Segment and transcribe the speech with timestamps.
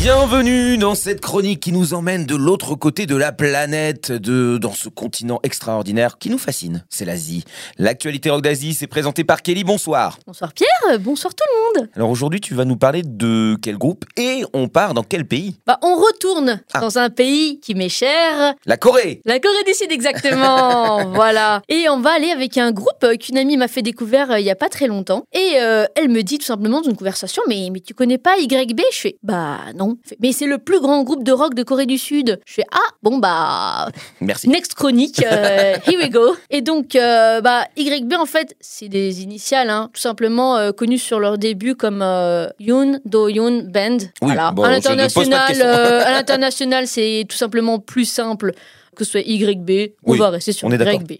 [0.00, 4.72] Bienvenue dans cette chronique qui nous emmène de l'autre côté de la planète, de, dans
[4.72, 7.44] ce continent extraordinaire qui nous fascine, c'est l'Asie.
[7.78, 10.18] L'actualité rock d'Asie, c'est présenté par Kelly, bonsoir.
[10.26, 11.88] Bonsoir Pierre, bonsoir tout le monde.
[11.96, 15.56] Alors aujourd'hui, tu vas nous parler de quel groupe et on part dans quel pays?
[15.66, 16.80] Bah, on retourne Ah.
[16.80, 21.10] dans un pays qui m'est cher, La Corée la Corée du Sud exactement.
[21.14, 21.62] voilà.
[21.68, 24.44] Et on va aller avec un groupe euh, qu'une amie m'a fait découvrir euh, il
[24.46, 25.24] y a pas très longtemps.
[25.32, 28.36] Et euh, elle me dit tout simplement dans une conversation, mais, mais tu connais pas
[28.38, 29.95] YB Je fais, bah non.
[30.20, 32.40] Mais c'est le plus grand groupe de rock de Corée du Sud.
[32.46, 33.88] Je fais, ah bon bah
[34.20, 34.48] Merci.
[34.48, 36.36] Next chronique, euh, here we go.
[36.50, 40.98] Et donc, euh, bah, YB, en fait, c'est des initiales, hein, tout simplement euh, connus
[40.98, 43.98] sur leur début comme euh, Yoon Do Yoon Band.
[43.98, 44.52] Oui, voilà.
[44.52, 48.52] bon, à l'international, à l'international, c'est tout simplement plus simple
[48.96, 50.68] que ce soit YB, on Oui, va rester sur.
[50.72, 51.12] YB.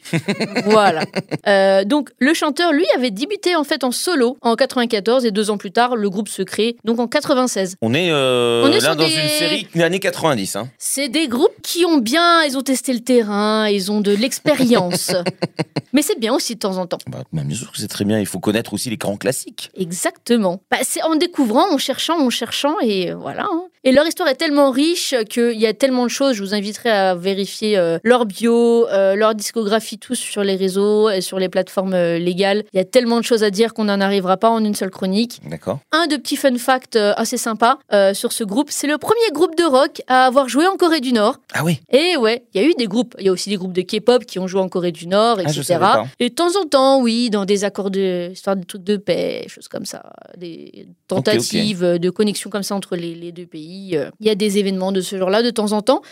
[0.65, 1.05] voilà.
[1.49, 5.51] Euh, donc le chanteur, lui, avait débuté en fait en solo en 94 et deux
[5.51, 7.77] ans plus tard, le groupe se crée donc en 96.
[7.83, 10.57] On est, euh, On est là dans des- une série des années 90.
[10.57, 10.69] Hein.
[10.79, 15.13] C'est des groupes qui ont bien, ils ont testé le terrain, ils ont de l'expérience.
[15.93, 16.99] Mais c'est bien aussi de temps en temps.
[17.09, 19.71] Bah, bah, bien sûr que c'est très bien, il faut connaître aussi les grands classiques.
[19.77, 20.61] Exactement.
[20.71, 23.45] Bah, c'est en découvrant, en cherchant, en cherchant, et voilà.
[23.45, 23.63] hein.
[23.85, 26.35] Et leur histoire est tellement riche qu'il y a tellement de choses.
[26.35, 31.09] Je vous inviterai à vérifier euh, leur bio, euh, leur discographie, tous sur les réseaux
[31.11, 32.65] et sur les plateformes euh, légales.
[32.73, 34.91] Il y a tellement de choses à dire qu'on n'en arrivera pas en une seule
[34.91, 35.41] chronique.
[35.49, 37.79] D'accord Un de petits fun facts euh, assez sympa
[38.13, 41.13] sur ce groupe, c'est le premier groupe de rock à avoir joué en Corée du
[41.13, 41.39] Nord.
[41.55, 43.57] Ah oui Et ouais, il y a eu des groupes, il y a aussi des
[43.57, 45.77] groupes de K-pop qui ont joué en Corée du Nord, Ah, etc.
[45.79, 46.05] pas.
[46.21, 49.47] et de temps en temps, oui, dans des accords de, histoire de trucs de paix,
[49.49, 53.99] choses comme ça, des tentatives de connexion comme ça entre les, les deux pays.
[54.21, 56.03] Il y a des événements de ce genre-là de temps en temps.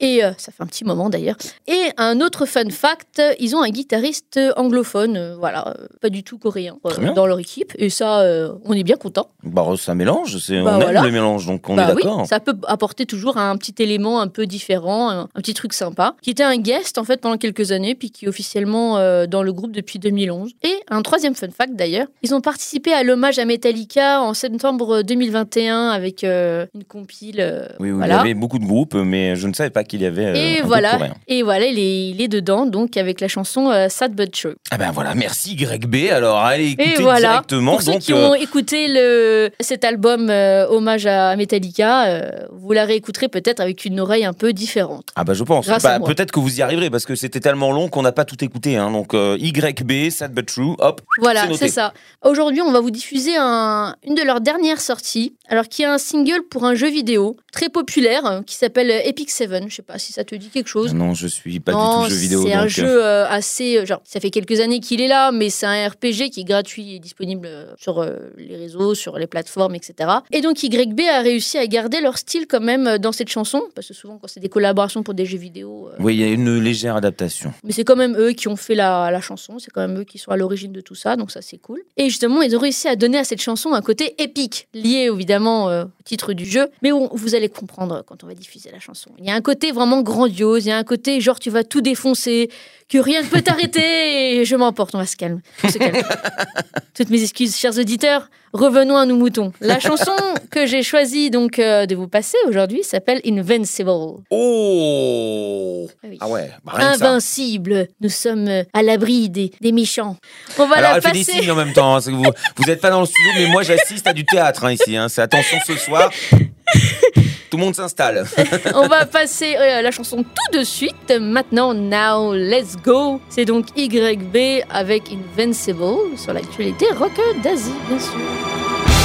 [0.00, 1.36] Et euh, ça fait un petit moment d'ailleurs.
[1.66, 6.22] Et un autre fun fact, ils ont un guitariste anglophone, euh, voilà, euh, pas du
[6.22, 6.76] tout coréen,
[7.14, 7.72] dans leur équipe.
[7.78, 8.22] Et ça,
[8.64, 9.28] on est bien content.
[9.42, 11.00] Bah, ça mélange, c'est, Bah, on voilà.
[11.00, 12.26] aime le mélange, donc on Bah est oui, d'accord.
[12.26, 16.14] ça peut apporter toujours un petit élément un peu différent, un, un petit truc sympa,
[16.22, 19.52] qui était un guest en fait pendant quelques années, puis qui est officiellement dans le
[19.52, 20.52] groupe depuis 2011.
[20.62, 25.02] Et un troisième fun fact d'ailleurs, ils ont participé à l'hommage à Metallica en septembre
[25.02, 27.68] 2021 avec une compile.
[27.80, 28.14] Oui, oui, voilà.
[28.16, 30.34] il y avait beaucoup de groupes, mais je ne savais pas qu'il y avait euh,
[30.34, 30.98] Et un voilà,
[31.28, 34.54] et voilà, il est, il est dedans, donc avec la chanson euh, Sad But True.
[34.70, 36.10] Ah ben voilà, merci YB.
[36.10, 37.72] Alors allez écouter voilà, directement.
[37.72, 42.72] pour ceux qui euh, ont écouté le, cet album euh, hommage à Metallica, euh, vous
[42.72, 45.06] la réécouterez peut-être avec une oreille un peu différente.
[45.16, 45.66] Ah bah je pense.
[45.68, 45.98] Bah.
[46.04, 48.76] Peut-être que vous y arriverez parce que c'était tellement long qu'on n'a pas tout écouté.
[48.76, 48.90] Hein.
[48.90, 51.00] Donc euh, YB, Sad But True, hop.
[51.18, 51.92] Voilà, C'est ça.
[52.24, 55.98] Aujourd'hui, on va vous diffuser un- une de leurs dernières sorties, alors qui est un
[55.98, 59.68] single pour un jeu vidéo très populaire euh, qui s'appelle Epic Seven.
[59.76, 60.94] Je sais pas si ça te dit quelque chose.
[60.94, 62.42] Non, je suis pas Non, du tout jeu vidéo.
[62.46, 63.76] C'est un euh, jeu euh, assez.
[63.76, 66.44] euh, Genre, ça fait quelques années qu'il est là, mais c'est un RPG qui est
[66.44, 70.08] gratuit et disponible sur euh, les réseaux, sur les plateformes, etc.
[70.32, 73.88] Et donc, YB a réussi à garder leur style quand même dans cette chanson, parce
[73.88, 76.28] que souvent, quand c'est des collaborations pour des jeux vidéo, euh, Oui, il y a
[76.28, 77.52] une légère adaptation.
[77.62, 80.04] mais c'est quand même eux qui ont fait la, la chanson, c'est quand même eux
[80.04, 81.82] qui sont à l'origine de tout ça, donc ça c'est cool.
[81.98, 85.66] Et justement, ils ont réussi à donner à cette chanson un côté épique, lié évidemment
[85.66, 89.10] au titre du jeu, mais on- vous allez comprendre quand on va diffuser la chanson.
[89.18, 91.64] Il y a un côté vraiment grandiose, il y a un côté genre tu vas
[91.64, 92.50] tout défoncer,
[92.88, 95.40] que rien ne peut t'arrêter, et je m'emporte, on va se calmer.
[95.64, 95.96] On se calme.
[96.94, 98.28] Toutes mes excuses, chers auditeurs.
[98.52, 99.52] Revenons à nos moutons.
[99.60, 100.12] La chanson
[100.50, 103.90] que j'ai choisi donc euh, de vous passer aujourd'hui s'appelle Invincible.
[104.30, 106.16] Oh Ah oui.
[106.20, 107.10] Ah ouais, bah, rien que ça.
[107.10, 107.88] Invincible.
[108.00, 110.16] Nous sommes euh, à l'abri des, des méchants.
[110.58, 111.40] On va Alors la elle fait des passer.
[111.40, 111.96] signes en même temps.
[111.96, 112.24] hein, c'est que vous
[112.56, 114.96] vous n'êtes pas dans le studio, mais moi j'assiste à du théâtre hein, ici.
[114.96, 115.08] hein.
[115.10, 116.10] C'est attention ce soir.
[117.50, 118.26] Tout le monde s'installe.
[118.74, 121.12] On va passer euh, la chanson tout de suite.
[121.20, 123.20] Maintenant, now, let's go.
[123.28, 128.95] C'est donc YB avec Invincible sur l'actualité rock d'Asie, bien sûr.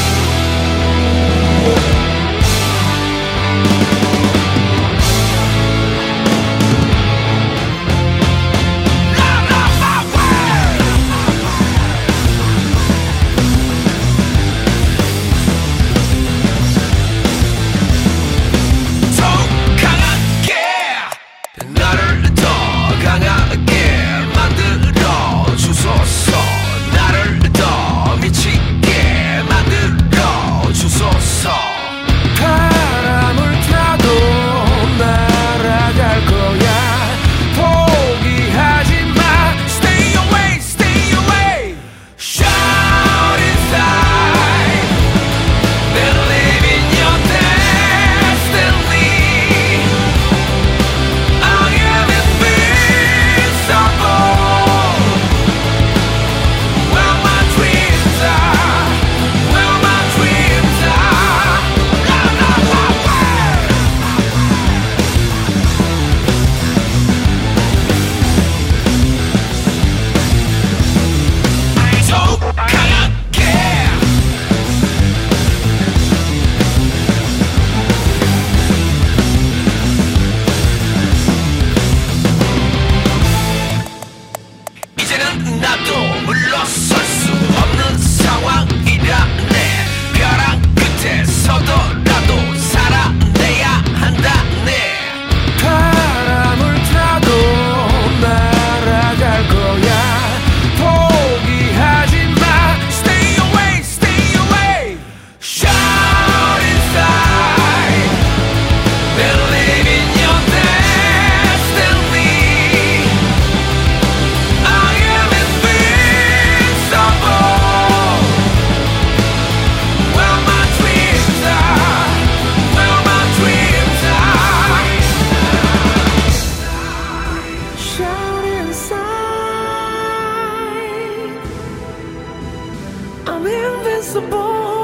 [133.31, 134.80] I'm invincible.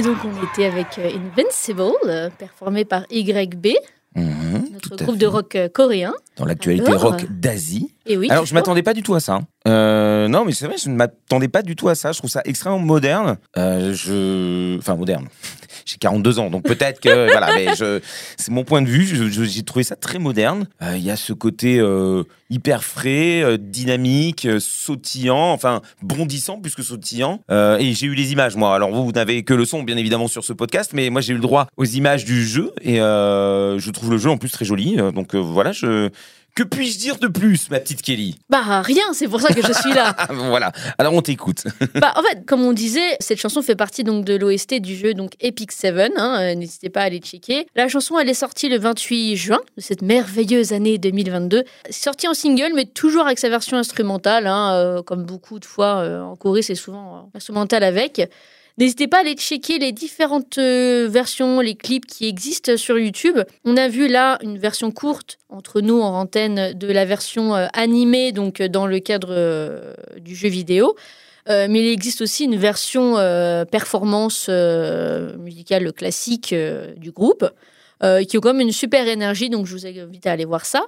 [0.00, 3.66] Et donc on était avec euh, Invincible, euh, performé par YB,
[4.16, 5.18] Mhm, notre groupe fait.
[5.18, 6.14] de rock euh, coréen.
[6.36, 7.94] Dans l'actualité rock d'Asie.
[8.06, 8.28] Et oui.
[8.30, 9.34] Alors, je m'attendais pas du tout à ça.
[9.34, 9.46] hein.
[9.68, 12.10] Euh, non, mais c'est vrai, je ne m'attendais pas du tout à ça.
[12.12, 13.36] Je trouve ça extrêmement moderne.
[13.58, 14.78] Euh, je...
[14.78, 15.26] Enfin, moderne.
[15.90, 19.30] J'ai 42 ans, donc peut-être que voilà, mais c'est mon point de vue.
[19.30, 20.68] J'ai trouvé ça très moderne.
[20.82, 26.76] Euh, Il y a ce côté euh, hyper frais, euh, dynamique, sautillant, enfin bondissant plus
[26.76, 27.40] que sautillant.
[27.50, 28.74] Et j'ai eu les images, moi.
[28.74, 31.36] Alors vous, n'avez que le son, bien évidemment, sur ce podcast, mais moi j'ai eu
[31.36, 34.96] le droit aux images du jeu et je trouve le jeu en plus très joli.
[35.14, 36.10] Donc voilà, je
[36.54, 38.36] que puis-je dire de plus, ma petite Kelly?
[38.48, 40.14] Bah rien, c'est pour ça que je suis là.
[40.30, 40.72] Voilà.
[40.98, 41.64] Alors on t'écoute.
[41.94, 45.14] bah, en fait, comme on disait, cette chanson fait partie donc de l'OST du jeu
[45.14, 46.12] donc Epic Seven.
[46.16, 47.66] hein, euh, N'hésitez pas à aller checker.
[47.76, 51.64] La chanson, elle est sortie le 28 juin de cette merveilleuse année 2022.
[51.90, 54.46] Sortie en single, mais toujours avec sa version instrumentale.
[54.46, 58.22] hein, euh, comme beaucoup de fois euh, en Corée, c'est souvent euh, instrumental avec.
[58.80, 63.38] N'hésitez pas à aller checker les différentes euh, versions, les clips qui existent sur YouTube.
[63.66, 67.66] On a vu là une version courte entre nous en antenne de la version euh,
[67.74, 70.96] animée, donc euh, dans le cadre du jeu vidéo.
[71.46, 73.14] Mais il existe aussi une version
[73.72, 76.54] performance musicale classique
[76.96, 77.44] du groupe,
[78.00, 80.86] qui a quand même une super énergie, donc je vous invite à aller voir ça.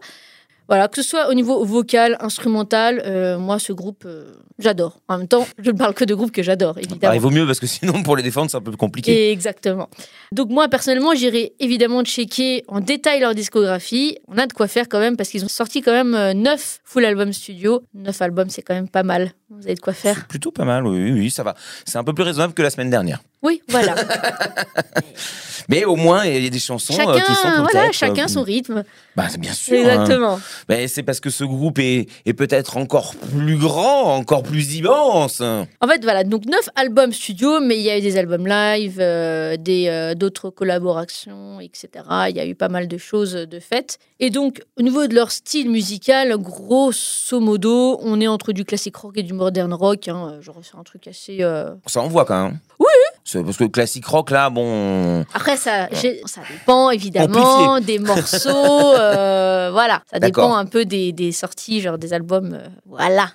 [0.73, 5.01] Voilà, que ce soit au niveau vocal, instrumental, euh, moi ce groupe, euh, j'adore.
[5.07, 7.13] En même temps, je ne parle que de groupes que j'adore, Bah, évidemment.
[7.13, 9.31] il vaut mieux parce que sinon pour les défendre c'est un peu compliqué.
[9.33, 9.91] Exactement.
[10.33, 14.17] Donc moi personnellement, j'irai évidemment checker en détail leur discographie.
[14.29, 16.81] On a de quoi faire quand même parce qu'ils ont sorti quand même euh, 9
[16.85, 17.83] full albums studio.
[17.93, 19.33] 9 albums, c'est quand même pas mal.
[19.57, 20.27] Vous avez de quoi faire.
[20.27, 21.55] Plutôt pas mal, oui, oui, ça va.
[21.85, 23.21] C'est un peu plus raisonnable que la semaine dernière.
[23.43, 23.95] Oui, voilà.
[25.69, 28.25] Mais au moins, il y a des chansons euh, chacun, qui sont peut-être, voilà, chacun
[28.25, 28.85] euh, son rythme.
[29.17, 29.75] Bah, c'est bien sûr.
[29.77, 29.79] hein.
[29.79, 30.41] Exactement.
[30.69, 35.41] Mais c'est parce que ce groupe est, est peut-être encore plus grand, encore plus immense.
[35.41, 38.99] En fait, voilà, donc 9 albums studio, mais il y a eu des albums live,
[39.01, 41.89] euh, des euh, d'autres collaborations, etc.
[42.29, 43.99] Il y a eu pas mal de choses de faites.
[44.21, 48.97] Et donc, au niveau de leur style musical, grosso modo, on est entre du classique
[48.97, 50.09] rock et du modern rock.
[50.09, 51.39] Hein, genre, c'est un truc assez.
[51.41, 52.59] euh, Ça envoie quand même.
[53.45, 55.25] Parce que le classique rock là, bon.
[55.35, 55.89] Après, ça,
[56.27, 58.95] ça dépend évidemment des morceaux.
[58.95, 62.55] euh, voilà, ça dépend un peu des, des sorties, genre des albums.
[62.55, 63.31] euh, voilà.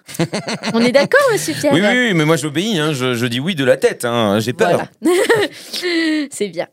[0.73, 3.39] On est d'accord, monsieur Pierre Oui, oui, oui, mais moi j'obéis, hein, je, je dis
[3.39, 4.87] oui de la tête, hein, j'ai peur.
[5.01, 5.15] Voilà.
[6.31, 6.67] C'est bien.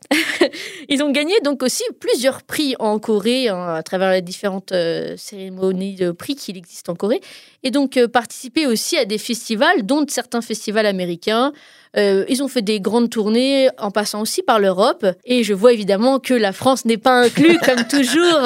[0.89, 5.15] Ils ont gagné donc aussi plusieurs prix en Corée hein, à travers les différentes euh,
[5.17, 7.21] cérémonies de prix qu'il existe en Corée.
[7.63, 11.51] Et donc participé aussi à des festivals, dont certains festivals américains.
[11.97, 15.05] Ils ont fait des grandes en passant aussi par l'Europe.
[15.25, 18.41] Et je vois évidemment que la France n'est pas inclue, comme toujours.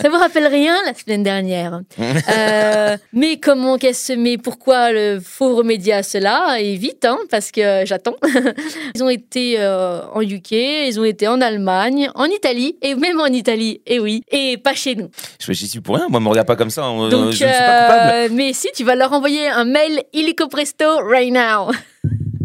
[0.00, 1.80] Ça vous rappelle rien la semaine dernière
[2.30, 7.50] Euh, Mais comment qu'est-ce Mais pourquoi le faut remédier à cela Et vite, hein, parce
[7.50, 8.16] que j'attends.
[8.94, 13.20] Ils ont été euh, en UK, ils ont été en Allemagne, en Italie, et même
[13.20, 15.08] en Italie, et oui, et pas chez nous.
[15.40, 17.32] Je j'y suis pour rien, moi me regarde pas comme ça, hein, Donc, je ne
[17.32, 18.10] suis pas coupable.
[18.14, 21.70] euh, mais si, tu vas leur envoyer un mail illico presto right now.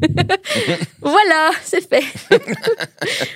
[1.02, 2.04] voilà, c'est fait.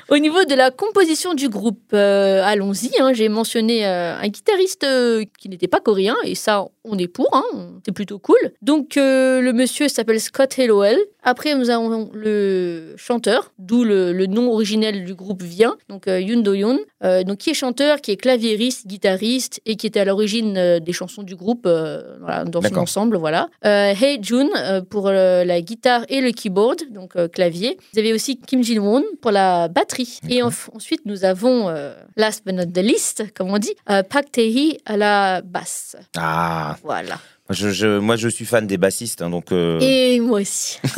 [0.10, 2.92] Au niveau de la composition du groupe, euh, allons-y.
[3.00, 7.08] hein, J'ai mentionné euh, un guitariste euh, qui n'était pas coréen, et ça, on est
[7.08, 7.44] pour, hein,
[7.86, 8.38] c'est plutôt cool.
[8.62, 10.98] Donc, le monsieur s'appelle Scott Hallowell.
[11.24, 16.42] Après, nous avons le chanteur, d'où le, le nom originel du groupe vient, donc Yoon
[16.42, 16.80] Do-yoon,
[17.25, 21.24] donc qui est chanteur, qui est claviériste, guitariste, et qui était à l'origine des chansons
[21.24, 23.18] du groupe voilà, dans son ensemble.
[23.18, 23.50] Voilà.
[23.63, 24.48] Hey Jun
[24.89, 27.77] pour la guitare et le keyboard, donc euh, clavier.
[27.94, 30.20] Vous avez aussi Kim Jin-won pour la batterie.
[30.29, 34.32] Et ensuite, nous avons, euh, last but not the least, comme on dit, euh, Park
[34.32, 35.96] Tae-hee à la basse.
[36.18, 37.20] Ah, Voilà.
[37.50, 40.79] je, je- moi je suis fan des bassistes, hein, donc euh, Et moi aussi.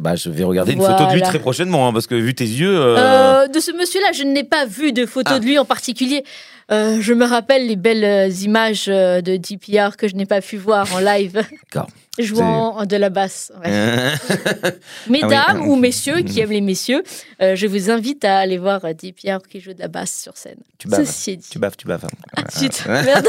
[0.00, 1.26] Bah, je vais regarder une photo de lui Voilà.
[1.26, 2.78] très prochainement, hein, parce que vu tes yeux.
[2.80, 5.38] euh, Euh, de ce monsieur-là, je n'ai pas vu de photo Ah.
[5.40, 6.22] de lui en particulier.
[6.70, 10.40] Euh, je me rappelle les belles euh, images euh, de DPR que je n'ai pas
[10.40, 11.42] pu voir en live.
[11.72, 11.88] D'accord.
[12.18, 13.52] Jouant de la basse.
[13.64, 13.70] ouais.
[15.08, 15.68] Mesdames Ah oui.
[15.68, 17.02] ou messieurs qui aiment les messieurs,
[17.40, 20.36] euh, je vous invite à aller voir euh, DPR qui joue de la basse sur
[20.36, 20.58] scène.
[20.78, 21.04] tu baves.
[21.06, 21.46] Ceci dit.
[21.50, 22.04] Tu baves, tu baves.
[22.36, 23.28] Ah, zut, merde.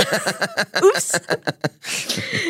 [0.83, 1.11] Oups.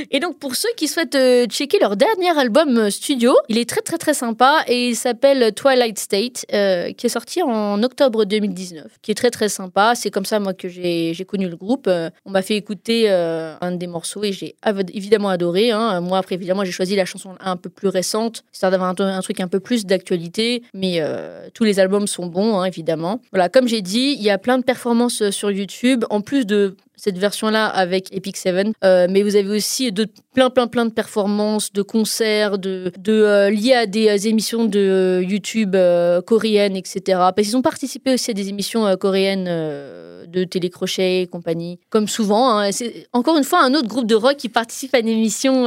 [0.09, 3.81] Et donc pour ceux qui souhaitent euh, checker leur dernier album studio, il est très
[3.81, 8.85] très très sympa et il s'appelle Twilight State, euh, qui est sorti en octobre 2019,
[9.01, 9.93] qui est très très sympa.
[9.95, 11.89] C'est comme ça moi que j'ai connu le groupe.
[12.25, 14.55] On m'a fait écouter un des morceaux et j'ai
[14.93, 15.71] évidemment adoré.
[15.71, 15.99] hein.
[16.01, 19.39] Moi après évidemment j'ai choisi la chanson un peu plus récente, histoire d'avoir un, truc
[19.39, 20.63] un peu plus d'actualité.
[20.73, 23.21] Mais euh, tous les albums sont bons hein, évidemment.
[23.31, 26.75] Voilà, comme j'ai dit, il y a plein de performances sur YouTube, en plus de
[27.01, 28.73] cette version-là avec Epic Seven.
[28.83, 30.05] Euh, mais vous avez aussi de,
[30.35, 34.65] plein, plein, plein de performances, de concerts, de, de, euh, liés à des euh, émissions
[34.65, 37.01] de YouTube euh, coréennes, etc.
[37.07, 41.79] Parce qu'ils ont participé aussi à des émissions coréennes de télécrochet et compagnie.
[41.89, 42.71] Comme souvent, hein.
[42.71, 45.65] c'est encore une fois un autre groupe de rock qui participe à une émission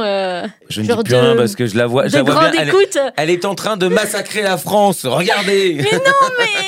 [0.69, 2.49] Je ne Genre dis plus de- rien parce que je la vois, je la vois
[2.49, 2.61] bien.
[2.61, 5.05] Elle, elle est en train de massacrer la France.
[5.05, 5.75] Regardez.
[5.75, 6.64] Mais non, mais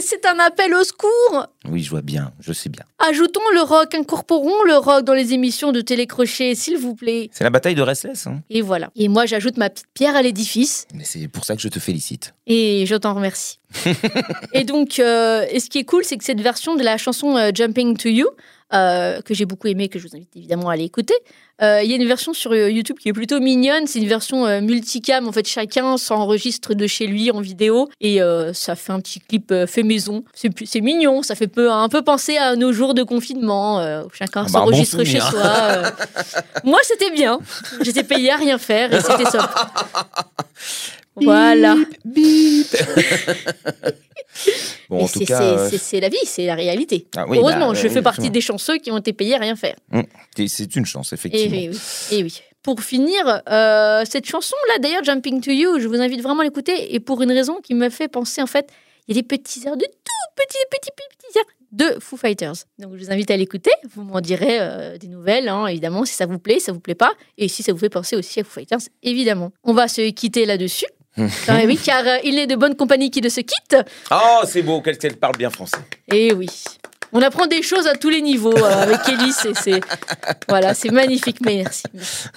[0.00, 1.46] c'est un appel au secours.
[1.68, 2.32] Oui, je vois bien.
[2.40, 2.84] Je sais bien.
[2.98, 7.28] Ajoutons le rock, incorporons le rock dans les émissions de télécrochet, s'il vous plaît.
[7.32, 8.26] C'est la bataille de Restless.
[8.26, 8.40] hein.
[8.50, 8.90] Et voilà.
[8.96, 10.86] Et moi, j'ajoute ma petite pierre à l'édifice.
[10.94, 12.34] Mais c'est pour ça que je te félicite.
[12.46, 13.58] Et je t'en remercie.
[14.52, 17.36] et donc, euh, et ce qui est cool, c'est que cette version de la chanson
[17.36, 18.26] euh, Jumping to You,
[18.72, 21.14] euh, que j'ai beaucoup aimé, que je vous invite évidemment à aller écouter,
[21.62, 23.86] euh, il y a une version sur euh, YouTube qui est plutôt mignonne.
[23.86, 25.26] C'est une version euh, multicam.
[25.26, 28.20] En fait, chacun s'enregistre de chez lui en vidéo et
[28.52, 30.24] ça fait un petit clip fait maison.
[30.34, 31.22] C'est mignon.
[31.22, 34.60] Ça fait peu, un peu penser à nos jours de confinement où chacun Ah bah,
[34.60, 35.82] bon s'enregistre chez soi.
[36.64, 37.38] Moi, c'était bien.
[37.80, 39.48] J'étais payée à rien faire et c'était top.
[41.16, 41.76] Voilà.
[44.90, 47.06] Bon, Et en tout c'est- cas, c'est- euh, c'est la vie, c'est la réalité.
[47.16, 48.32] Ah oui, Heureusement, bah, je fais partie effectivement.
[48.32, 49.76] des chanceux qui ont été payés à rien faire.
[50.36, 51.56] c'est- c'est une chance, Et effectivement.
[51.56, 51.78] oui, oui.
[52.18, 52.40] Et oui.
[52.62, 56.94] Pour finir, euh, cette chanson-là, d'ailleurs, Jumping to You, je vous invite vraiment à l'écouter.
[56.94, 58.68] Et pour une raison qui me fait penser, en fait,
[59.08, 61.44] il y a des petits airs de tout petits, petits, petits airs
[61.94, 62.54] de Foo Fighters.
[62.78, 63.70] Donc, je vous invite à l'écouter.
[63.94, 66.80] Vous m'en direz euh, des nouvelles, hein, évidemment, si ça vous plaît, si ça vous
[66.80, 67.12] plaît pas.
[67.38, 69.52] Et si ça vous fait penser aussi à Foo Fighters, évidemment.
[69.64, 70.86] On va se quitter là-dessus.
[71.48, 73.76] Ah oui, car euh, il n'est de bonne compagnie qui ne se quitte.
[74.10, 75.78] Oh, c'est beau, qu'elle parle bien français.
[76.12, 76.48] Et oui.
[77.12, 79.32] On apprend des choses à tous les niveaux euh, avec Kelly.
[79.32, 79.80] C'est, c'est-
[80.48, 81.38] voilà, c'est magnifique.
[81.40, 81.84] Merci.
[81.94, 82.28] merci.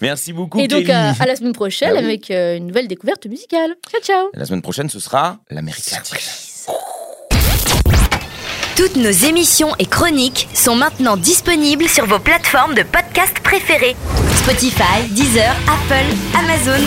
[0.00, 0.92] Merci beaucoup, Et donc, Kelly.
[0.92, 2.04] à, à la semaine prochaine Ah oui.
[2.04, 3.74] avec euh, une nouvelle découverte musicale.
[3.90, 4.28] Ciao, ciao.
[4.34, 5.96] La semaine prochaine, ce sera l'Américain.
[8.76, 13.96] Toutes nos émissions et chroniques sont maintenant disponibles sur vos plateformes de podcast préférées.
[14.36, 16.06] Spotify, Deezer, Apple,
[16.38, 16.86] Amazon.